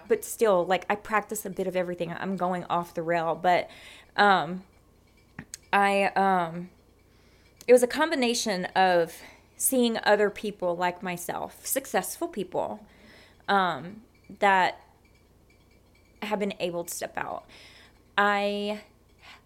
[0.08, 2.14] But still like i practice a bit of everything.
[2.14, 3.70] I'm going off the rail but
[4.16, 4.64] um
[5.74, 6.70] i um
[7.68, 9.14] it was a combination of
[9.58, 12.86] seeing other people like myself successful people
[13.48, 14.02] um
[14.40, 14.80] that
[16.26, 17.46] have been able to step out.
[18.18, 18.82] I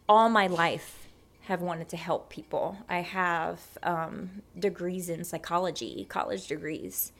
[0.08, 1.08] all my life
[1.44, 2.78] have wanted to help people.
[2.88, 7.12] I have um, degrees in psychology college degrees.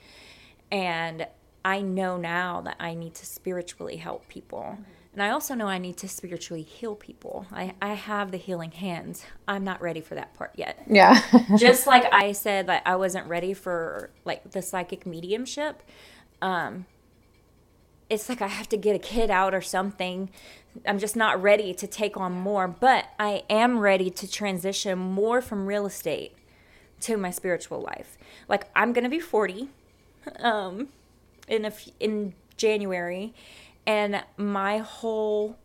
[0.72, 1.28] And
[1.64, 4.78] I know now that I need to spiritually help people.
[5.14, 7.48] And I also know I need to spiritually heal people.
[7.52, 9.26] I, I have the healing hands.
[9.48, 10.82] I'm not ready for that part yet.
[10.88, 11.22] Yeah.
[11.58, 15.84] Just like I said that I wasn't ready for like the psychic mediumship.
[16.42, 16.86] Um
[18.10, 20.30] it's like I have to get a kid out or something.
[20.88, 25.42] I'm just not ready to take on more, but I am ready to transition more
[25.42, 26.36] from real estate
[27.02, 28.18] to my spiritual life.
[28.48, 29.70] Like I'm going to be 40
[30.40, 30.90] um
[31.50, 33.34] in a f- in January,
[33.86, 35.58] and my whole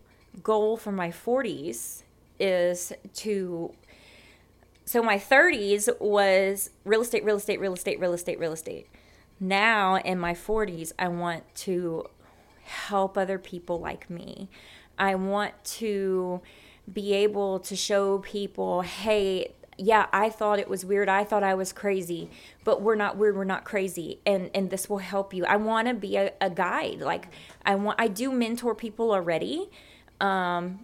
[0.43, 2.03] goal for my 40s
[2.41, 3.73] is to.
[4.87, 8.87] So my 30s was real estate, real estate, real estate, real estate, real estate.
[9.41, 12.07] Now in my 40s, I want to
[12.65, 14.49] help other people like me.
[14.99, 16.43] I want to
[16.93, 21.09] be able to show people, hey, yeah, I thought it was weird.
[21.09, 22.31] I thought I was crazy,
[22.65, 23.37] but we're not weird.
[23.37, 25.45] We're not crazy, and and this will help you.
[25.45, 27.01] I want to be a, a, guide.
[27.01, 27.29] Like
[27.65, 29.69] I want, I do mentor people already.
[30.21, 30.81] Um,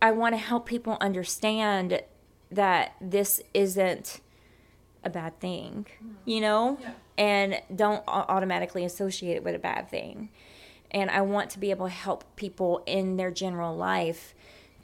[0.00, 2.02] I want to help people understand
[2.50, 4.20] that this isn't
[5.04, 5.86] a bad thing,
[6.24, 6.92] you know, yeah.
[7.16, 10.28] and don't automatically associate it with a bad thing.
[10.90, 14.34] And I want to be able to help people in their general life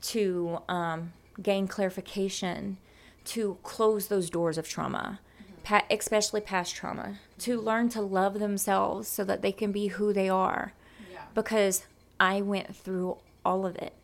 [0.02, 2.78] to um, gain clarification
[3.24, 5.20] to close those doors of trauma,
[5.62, 10.12] pa- especially past trauma, to learn to love themselves so that they can be who
[10.12, 10.72] they are.
[11.12, 11.22] Yeah.
[11.34, 11.86] Because
[12.20, 13.94] I went through all of it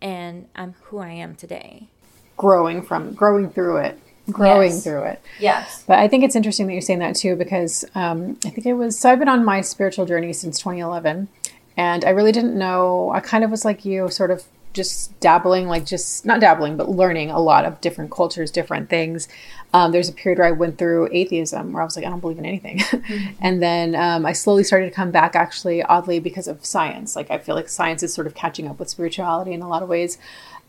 [0.00, 1.88] and I'm who I am today.
[2.36, 3.98] Growing from, growing through it.
[4.30, 4.84] Growing yes.
[4.84, 5.22] through it.
[5.40, 5.84] Yes.
[5.86, 8.74] But I think it's interesting that you're saying that too because um, I think it
[8.74, 11.28] was, so I've been on my spiritual journey since 2011
[11.76, 15.68] and I really didn't know, I kind of was like you, sort of just dabbling,
[15.68, 19.28] like just not dabbling, but learning a lot of different cultures, different things.
[19.74, 22.20] Um, there's a period where I went through atheism where I was like, I don't
[22.20, 22.78] believe in anything.
[23.08, 23.32] Mm-hmm.
[23.40, 27.16] and then um, I slowly started to come back, actually, oddly, because of science.
[27.16, 29.82] Like, I feel like science is sort of catching up with spirituality in a lot
[29.82, 30.18] of ways.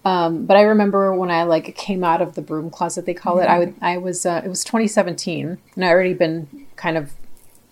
[0.05, 3.35] Um, but I remember when I like came out of the broom closet, they call
[3.35, 3.43] mm-hmm.
[3.43, 3.49] it.
[3.49, 7.11] I would, I was, uh, it was 2017, and I already been kind of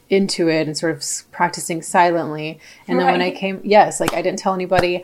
[0.09, 2.59] into it and sort of practicing silently.
[2.87, 3.03] And right.
[3.03, 5.03] then when I came, yes, like I didn't tell anybody.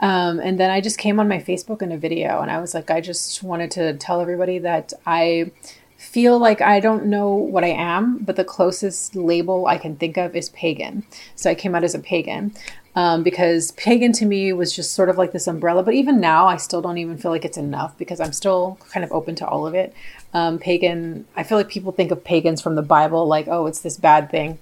[0.00, 2.74] Um, and then I just came on my Facebook in a video and I was
[2.74, 5.50] like, I just wanted to tell everybody that I
[5.96, 10.16] feel like I don't know what I am, but the closest label I can think
[10.16, 11.04] of is pagan.
[11.34, 12.54] So I came out as a pagan.
[12.96, 15.82] Um, because pagan to me was just sort of like this umbrella.
[15.82, 19.02] But even now, I still don't even feel like it's enough because I'm still kind
[19.02, 19.92] of open to all of it.
[20.34, 23.80] Um, pagan, I feel like people think of pagans from the Bible like, oh, it's
[23.80, 24.58] this bad thing.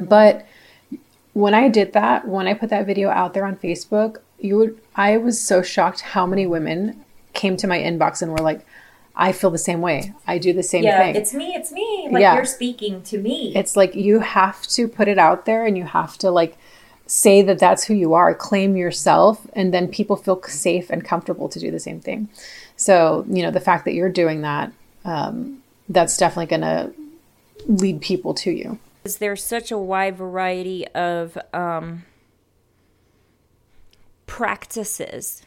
[0.00, 0.46] But
[1.32, 4.80] when I did that, when I put that video out there on Facebook, you would,
[4.94, 8.64] I was so shocked how many women came to my inbox and were like,
[9.14, 10.14] I feel the same way.
[10.26, 11.16] I do the same yeah, thing.
[11.16, 12.08] It's me, it's me.
[12.10, 12.34] Like yeah.
[12.34, 13.52] you're speaking to me.
[13.54, 16.56] It's like you have to put it out there and you have to like
[17.06, 21.48] say that that's who you are, claim yourself, and then people feel safe and comfortable
[21.50, 22.28] to do the same thing.
[22.76, 24.72] So, you know, the fact that you're doing that,
[25.04, 26.92] um, that's definitely going to
[27.66, 28.78] lead people to you.
[29.18, 32.04] There's such a wide variety of um,
[34.26, 35.42] practices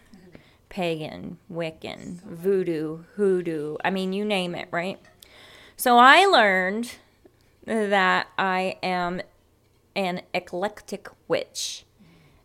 [0.68, 3.78] pagan, Wiccan, voodoo, hoodoo.
[3.86, 5.00] I mean, you name it, right?
[5.78, 6.96] So I learned
[7.64, 9.22] that I am
[9.96, 11.86] an eclectic witch.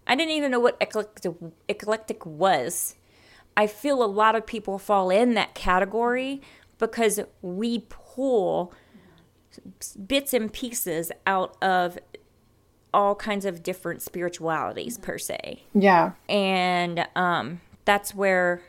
[0.07, 1.33] I didn't even know what eclectic,
[1.69, 2.95] eclectic was.
[3.57, 6.41] I feel a lot of people fall in that category
[6.81, 8.73] because we pull
[10.07, 11.99] bits and pieces out of
[12.93, 15.63] all kinds of different spiritualities per se.
[15.75, 16.13] Yeah.
[16.29, 18.63] And um, that's where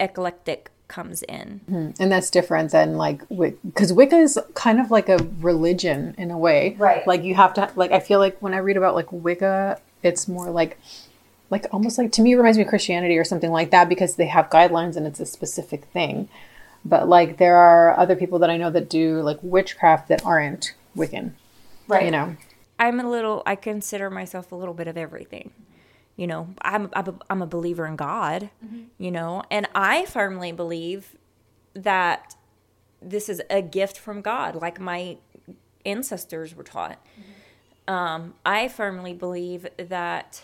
[0.00, 1.60] eclectic comes in.
[1.70, 2.02] Mm-hmm.
[2.02, 6.38] And that's different than like because Wicca is kind of like a religion in a
[6.38, 6.76] way.
[6.78, 7.06] Right.
[7.06, 10.28] Like you have to like I feel like when I read about like Wicca, it's
[10.28, 10.78] more like
[11.50, 14.16] like almost like to me it reminds me of Christianity or something like that because
[14.16, 16.28] they have guidelines and it's a specific thing.
[16.84, 20.74] But like there are other people that I know that do like witchcraft that aren't
[20.96, 21.32] Wiccan.
[21.88, 22.04] Right.
[22.04, 22.36] You know.
[22.78, 25.52] I'm a little I consider myself a little bit of everything
[26.16, 28.84] you know i'm i'm a, I'm a believer in god mm-hmm.
[28.98, 31.16] you know and i firmly believe
[31.74, 32.36] that
[33.02, 35.18] this is a gift from god like my
[35.84, 37.94] ancestors were taught mm-hmm.
[37.94, 40.42] um, i firmly believe that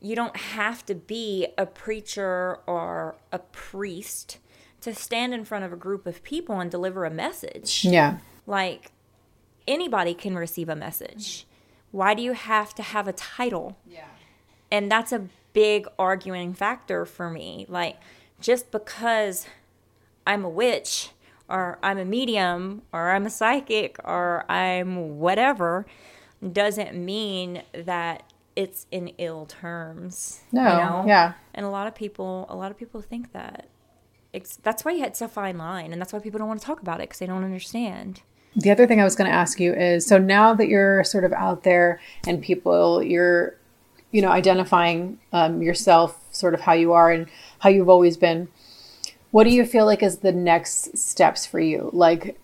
[0.00, 4.38] you don't have to be a preacher or a priest
[4.84, 8.92] to stand in front of a group of people and deliver a message yeah like
[9.66, 11.46] anybody can receive a message
[11.90, 14.04] why do you have to have a title yeah
[14.70, 17.64] and that's a big arguing factor for me.
[17.68, 17.96] Like,
[18.40, 19.46] just because
[20.26, 21.10] I'm a witch
[21.48, 25.86] or I'm a medium or I'm a psychic or I'm whatever
[26.52, 30.40] doesn't mean that it's in ill terms.
[30.52, 31.04] No, you know?
[31.06, 31.32] yeah.
[31.54, 33.68] And a lot of people, a lot of people think that.
[34.34, 36.82] It's, that's why it's a fine line, and that's why people don't want to talk
[36.82, 38.22] about it because they don't understand.
[38.56, 41.24] The other thing I was going to ask you is so now that you're sort
[41.24, 43.56] of out there and people, you're
[44.14, 47.26] you know, identifying um, yourself, sort of how you are and
[47.58, 48.46] how you've always been.
[49.32, 51.90] What do you feel like is the next steps for you?
[51.92, 52.38] Like,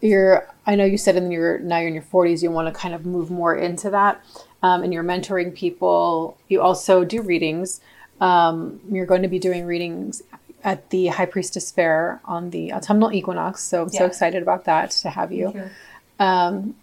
[0.00, 2.80] you're, I know you said in your, now you're in your 40s, you want to
[2.80, 4.24] kind of move more into that.
[4.62, 6.38] Um, and you're mentoring people.
[6.46, 7.80] You also do readings.
[8.20, 10.22] Um, you're going to be doing readings
[10.64, 13.62] at the High Priestess Fair on the autumnal equinox.
[13.62, 15.52] So I'm so excited about that to have you.
[15.54, 15.70] you.
[16.18, 16.76] Um,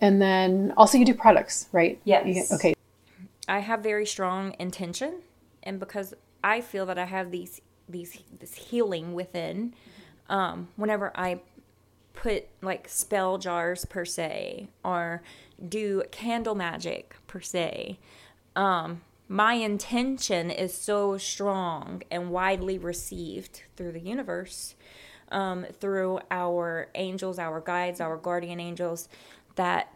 [0.00, 1.98] and then also you do products, right?
[2.04, 2.26] Yes.
[2.26, 2.74] You, okay.
[3.48, 5.22] I have very strong intention,
[5.62, 6.14] and because
[6.44, 9.74] I feel that I have these these this healing within
[10.28, 11.40] um, whenever I
[12.12, 15.22] put like spell jars per se or
[15.66, 17.98] do candle magic per se.
[18.54, 24.74] Um, my intention is so strong and widely received through the universe,
[25.30, 29.08] um, through our angels, our guides, our guardian angels,
[29.56, 29.92] that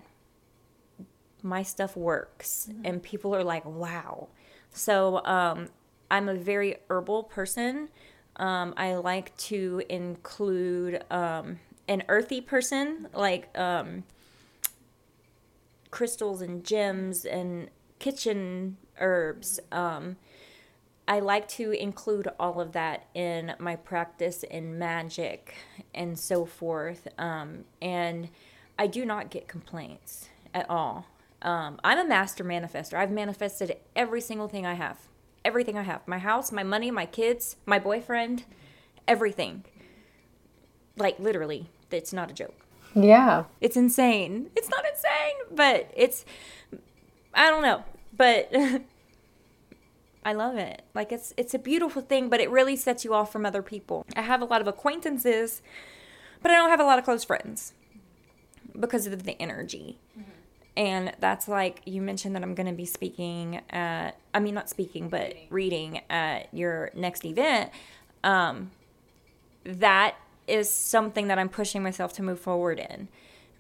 [1.43, 2.83] my stuff works mm-hmm.
[2.85, 4.29] and people are like, wow.
[4.71, 5.69] So um,
[6.11, 7.89] I'm a very herbal person.
[8.37, 11.59] Um, I like to include um,
[11.89, 14.05] an earthy person, like um,
[15.91, 19.61] crystals and gems and kitchen herbs.
[19.71, 20.17] Um,
[21.07, 25.55] I like to include all of that in my practice in magic
[25.95, 27.09] and so forth.
[27.19, 28.29] Um, and
[28.79, 31.07] I do not get complaints at all.
[31.43, 32.95] Um, I'm a master manifester.
[32.95, 34.99] I've manifested every single thing I have.
[35.45, 36.07] Everything I have.
[36.07, 38.45] My house, my money, my kids, my boyfriend,
[39.09, 39.65] everything.
[40.97, 42.55] Like literally, it's not a joke.
[42.95, 43.45] Yeah.
[43.61, 44.51] It's insane.
[44.55, 46.25] It's not insane, but it's
[47.35, 47.83] I don't know.
[48.17, 48.53] But
[50.25, 50.83] I love it.
[50.95, 54.07] Like it's it's a beautiful thing, but it really sets you off from other people.
[54.17, 55.63] I have a lot of acquaintances,
[56.43, 57.73] but I don't have a lot of close friends
[58.79, 59.99] because of the energy.
[60.19, 60.31] Mm-hmm
[60.77, 64.69] and that's like you mentioned that I'm going to be speaking at I mean not
[64.69, 67.71] speaking but reading, reading at your next event
[68.25, 68.71] um,
[69.65, 70.17] that
[70.47, 73.09] is something that I'm pushing myself to move forward in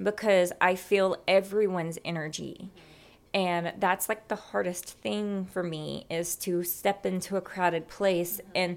[0.02, 2.70] because I feel everyone's energy
[3.34, 8.38] and that's like the hardest thing for me is to step into a crowded place
[8.38, 8.50] mm-hmm.
[8.54, 8.76] and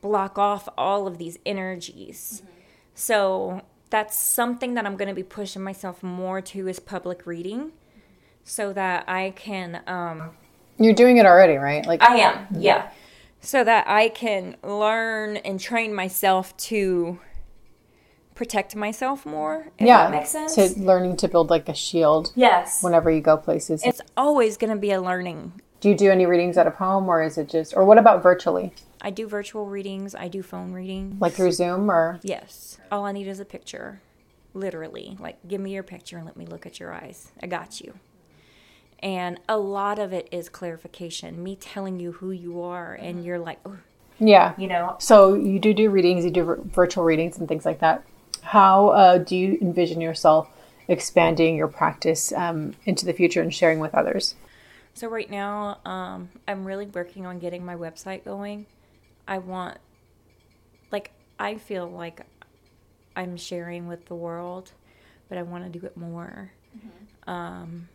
[0.00, 2.52] block off all of these energies mm-hmm.
[2.94, 7.72] so that's something that I'm going to be pushing myself more to is public reading
[8.42, 10.30] so that I can um
[10.78, 11.86] You're doing it already, right?
[11.86, 12.46] Like I am.
[12.58, 12.90] Yeah.
[13.40, 17.20] So that I can learn and train myself to
[18.42, 19.68] protect myself more.
[19.78, 20.56] yeah, makes sense.
[20.56, 22.32] So learning to build like a shield.
[22.34, 22.82] Yes.
[22.82, 25.60] Whenever you go places, it's always going to be a learning.
[25.80, 28.20] Do you do any readings out of home, or is it just, or what about
[28.20, 28.72] virtually?
[29.00, 30.16] I do virtual readings.
[30.16, 31.20] I do phone readings.
[31.20, 32.78] Like through Zoom, or yes.
[32.90, 34.00] All I need is a picture,
[34.54, 35.16] literally.
[35.20, 37.30] Like, give me your picture and let me look at your eyes.
[37.40, 37.94] I got you.
[38.98, 43.38] And a lot of it is clarification, me telling you who you are, and you're
[43.38, 43.78] like, oh,
[44.18, 44.96] yeah, you know.
[44.98, 48.04] So you do do readings, you do virtual readings and things like that.
[48.42, 50.48] How uh, do you envision yourself
[50.88, 54.34] expanding your practice um, into the future and sharing with others?
[54.94, 58.66] So right now, um, I'm really working on getting my website going.
[59.26, 59.78] I want,
[60.90, 62.26] like, I feel like
[63.16, 64.72] I'm sharing with the world,
[65.28, 66.50] but I want to do it more.
[66.76, 67.30] Mm-hmm.
[67.30, 67.88] Um,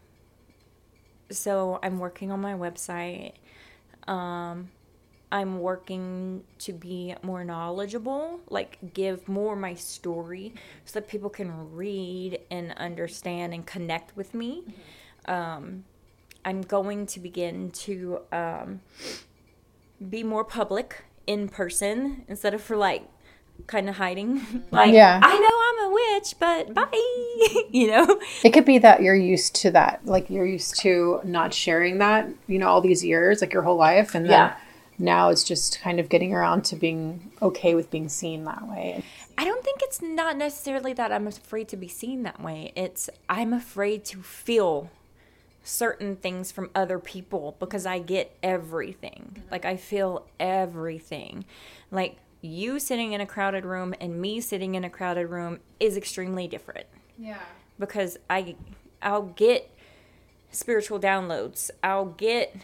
[1.29, 3.33] so I'm working on my website.
[4.07, 4.69] Um,
[5.31, 10.53] I'm working to be more knowledgeable, like give more my story
[10.85, 14.63] so that people can read and understand and connect with me.
[15.27, 15.31] Mm-hmm.
[15.31, 15.83] Um,
[16.45, 18.79] I'm going to begin to um,
[20.09, 23.03] be more public in person instead of for like
[23.65, 24.63] kind of hiding.
[24.71, 25.19] like, yeah.
[25.21, 27.63] I know I'm a witch, but bye.
[27.69, 28.21] you know?
[28.45, 30.05] It could be that you're used to that.
[30.05, 33.75] Like you're used to not sharing that, you know, all these years, like your whole
[33.75, 34.15] life.
[34.15, 34.57] And then yeah.
[34.99, 39.03] Now it's just kind of getting around to being okay with being seen that way.
[39.37, 42.71] I don't think it's not necessarily that I'm afraid to be seen that way.
[42.75, 44.89] It's I'm afraid to feel
[45.63, 49.33] certain things from other people because I get everything.
[49.33, 49.51] Mm-hmm.
[49.51, 51.45] Like I feel everything.
[51.91, 55.97] Like you sitting in a crowded room and me sitting in a crowded room is
[55.97, 56.87] extremely different.
[57.19, 57.39] Yeah.
[57.77, 58.55] Because I
[59.01, 59.69] I'll get
[60.51, 61.69] spiritual downloads.
[61.83, 62.55] I'll get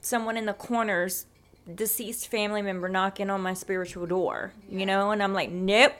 [0.00, 1.26] someone in the corners
[1.72, 4.78] deceased family member knocking on my spiritual door, yeah.
[4.78, 5.94] you know, and I'm like, "Nope.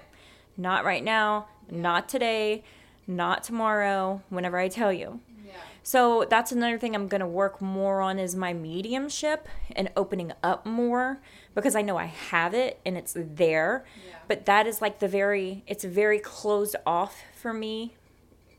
[0.56, 1.46] Not right now.
[1.70, 2.64] Not today.
[3.06, 4.22] Not tomorrow.
[4.28, 5.52] Whenever I tell you." Yeah.
[5.82, 10.32] So that's another thing I'm going to work more on is my mediumship and opening
[10.42, 11.20] up more
[11.54, 13.84] because I know I have it and it's there.
[14.06, 14.16] Yeah.
[14.28, 17.94] But that is like the very it's very closed off for me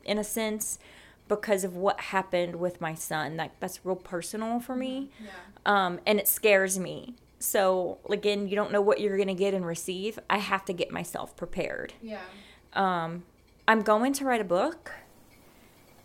[0.04, 0.78] in a sense
[1.28, 3.36] because of what happened with my son.
[3.36, 5.10] Like that's real personal for me.
[5.14, 5.24] Mm-hmm.
[5.24, 5.32] Yeah.
[5.66, 7.14] Um, and it scares me.
[7.38, 10.18] So again, you don't know what you're gonna get and receive.
[10.28, 11.94] I have to get myself prepared.
[12.02, 12.20] Yeah.
[12.74, 13.24] Um,
[13.66, 14.92] I'm going to write a book.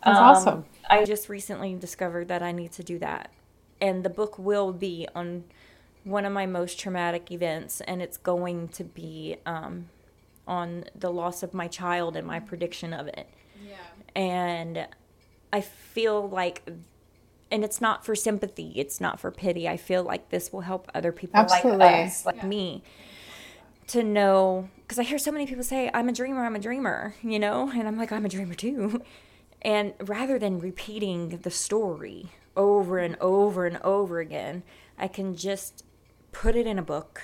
[0.04, 0.64] That's um, awesome.
[0.88, 3.32] I just recently discovered that I need to do that.
[3.80, 5.44] And the book will be on
[6.04, 9.88] one of my most traumatic events, and it's going to be um,
[10.46, 13.28] on the loss of my child and my prediction of it.
[13.66, 13.76] Yeah.
[14.14, 14.86] And
[15.52, 16.62] I feel like
[17.50, 19.68] and it's not for sympathy, it's not for pity.
[19.68, 21.78] I feel like this will help other people Absolutely.
[21.78, 22.82] like us, like me,
[23.88, 27.14] to know because I hear so many people say, I'm a dreamer, I'm a dreamer,
[27.22, 27.70] you know?
[27.70, 29.02] And I'm like, I'm a dreamer too.
[29.60, 34.62] And rather than repeating the story over and over and over again,
[34.98, 35.84] I can just
[36.32, 37.22] put it in a book,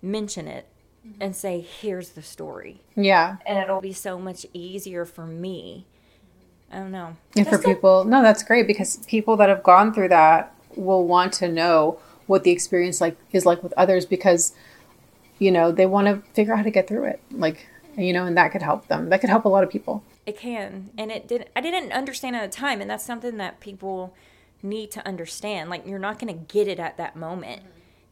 [0.00, 0.68] mention it,
[1.06, 1.20] mm-hmm.
[1.20, 2.82] and say, here's the story.
[2.94, 3.36] Yeah.
[3.44, 5.86] And it'll be so much easier for me.
[6.72, 7.16] I don't know.
[7.36, 11.32] And for people, no, that's great because people that have gone through that will want
[11.34, 14.54] to know what the experience like is like with others because
[15.38, 17.66] you know they want to figure out how to get through it like
[17.96, 20.38] you know and that could help them that could help a lot of people It
[20.38, 21.48] can, and it did.
[21.56, 24.14] I didn't understand at the time, and that's something that people
[24.62, 25.68] need to understand.
[25.68, 27.62] Like you're not going to get it at that moment.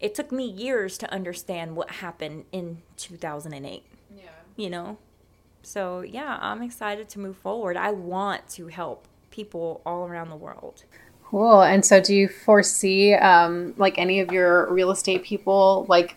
[0.01, 3.85] It took me years to understand what happened in 2008.
[4.17, 4.25] yeah
[4.57, 4.99] You know,
[5.63, 7.77] so yeah, I'm excited to move forward.
[7.77, 10.85] I want to help people all around the world.
[11.25, 16.17] cool and so do you foresee um like any of your real estate people like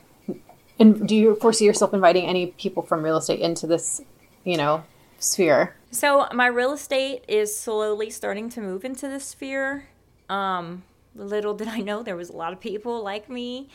[0.80, 4.02] and do you foresee yourself inviting any people from real estate into this
[4.44, 4.84] you know
[5.20, 9.86] sphere So my real estate is slowly starting to move into this sphere.
[10.28, 10.82] Um,
[11.16, 13.70] little did I know there was a lot of people like me.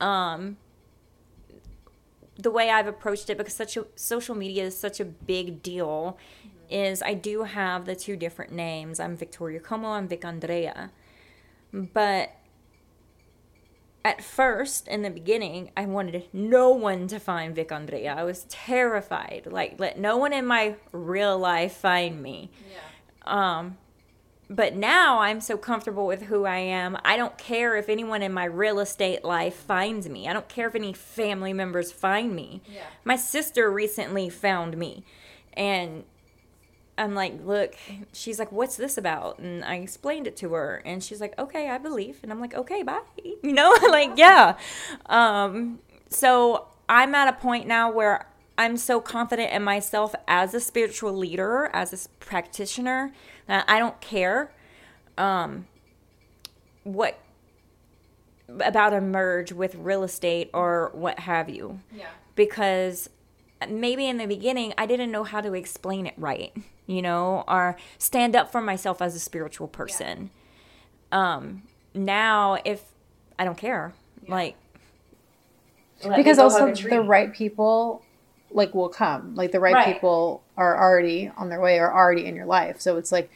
[0.00, 0.56] Um,
[2.38, 6.18] the way I've approached it, because such a social media is such a big deal,
[6.68, 9.00] is I do have the two different names.
[9.00, 9.88] I'm Victoria Como.
[9.88, 10.90] I'm Vic Andrea.
[11.72, 12.32] But
[14.04, 18.14] at first, in the beginning, I wanted no one to find Vic Andrea.
[18.14, 19.48] I was terrified.
[19.50, 22.50] Like, let no one in my real life find me.
[23.22, 23.78] Um,
[24.48, 26.96] but now I'm so comfortable with who I am.
[27.04, 30.28] I don't care if anyone in my real estate life finds me.
[30.28, 32.62] I don't care if any family members find me.
[32.68, 32.82] Yeah.
[33.04, 35.04] My sister recently found me.
[35.54, 36.04] And
[36.98, 37.76] I'm like, look,
[38.12, 39.38] she's like, what's this about?
[39.38, 42.20] And I explained it to her, and she's like, okay, I believe.
[42.22, 43.02] And I'm like, okay, bye.
[43.42, 44.56] You know, like, yeah.
[45.06, 48.26] Um, so I'm at a point now where
[48.58, 53.12] I'm so confident in myself as a spiritual leader, as a practitioner,
[53.46, 54.52] that I don't care
[55.18, 55.66] um,
[56.84, 57.18] what
[58.48, 61.80] about a merge with real estate or what have you.
[61.92, 62.06] Yeah.
[62.34, 63.10] Because
[63.68, 66.52] maybe in the beginning I didn't know how to explain it right,
[66.86, 70.30] you know, or stand up for myself as a spiritual person.
[71.10, 71.62] Um,
[71.94, 72.82] now if
[73.38, 73.94] I don't care,
[74.28, 74.56] like
[76.04, 76.90] let because also hug a tree.
[76.90, 78.02] the right people
[78.50, 79.92] like will come like the right, Right.
[79.94, 83.30] people are already on their way or already in your life so it's like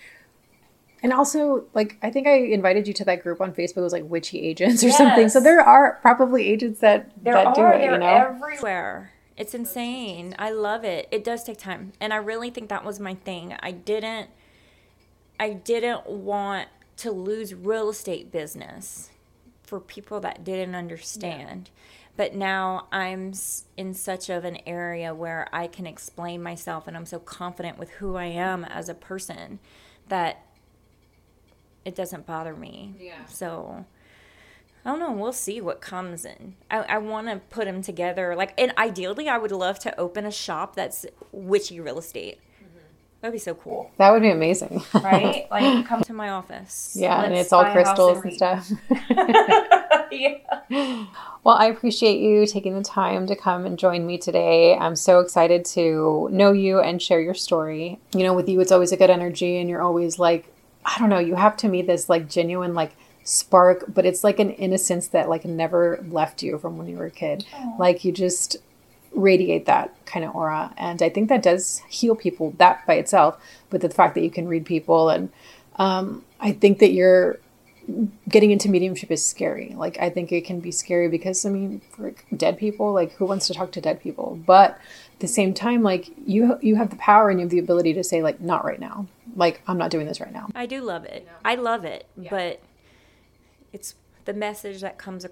[1.03, 3.93] and also like i think i invited you to that group on facebook it was
[3.93, 7.61] like witchy agents or something so there are probably agents that There that are, do
[7.67, 9.13] it they're you know everywhere.
[9.37, 10.35] It's insane.
[10.39, 11.09] I love it.
[11.11, 11.95] It does take time.
[11.99, 13.55] And I really think that was my thing.
[13.61, 14.29] I didn't
[15.39, 19.09] I didn't want to lose real estate business
[19.63, 21.71] for people that didn't understand.
[22.17, 23.33] But now I'm
[23.77, 27.91] in such of an area where I can explain myself and I'm so confident with
[27.91, 29.59] who I am as a person
[30.09, 30.45] that
[31.85, 32.95] it doesn't bother me.
[33.01, 33.25] Yeah.
[33.27, 33.87] So
[34.85, 35.13] I don't know.
[35.13, 36.57] We'll see what comes in.
[36.71, 38.35] I, I want to put them together.
[38.35, 42.39] Like, and ideally, I would love to open a shop that's witchy real estate.
[43.21, 45.47] That'd be so cool, that would be amazing right?
[45.51, 46.97] like, come to my office.
[46.99, 48.35] yeah and Let's it's all buy a house crystals and read.
[48.35, 48.71] stuff
[50.13, 51.07] yeah.
[51.45, 54.77] Well, I appreciate you taking the time to come and join me today.
[54.77, 57.99] I'm so excited to know you and share your story.
[58.13, 60.53] You know, with you, it's always a good energy, and you're always like,
[60.85, 62.93] I don't know, you have to me this like genuine, like,
[63.25, 67.07] spark, but it's like an innocence that like never left you from when you were
[67.07, 67.45] a kid.
[67.79, 68.57] Like, you just
[69.13, 70.73] radiate that kind of aura.
[70.77, 73.43] And I think that does heal people, that by itself.
[73.71, 75.31] But the fact that you can read people, and
[75.77, 77.39] um, I think that you're
[78.29, 79.75] getting into mediumship is scary.
[79.77, 83.27] Like I think it can be scary because I mean, for dead people, like who
[83.27, 84.41] wants to talk to dead people?
[84.47, 87.59] But at the same time, like you you have the power and you have the
[87.59, 89.07] ability to say like not right now.
[89.37, 90.49] Like I'm not doing this right now.
[90.55, 91.27] I do love it.
[91.45, 92.61] I love it, but
[93.73, 93.95] it's
[94.25, 95.25] the message that comes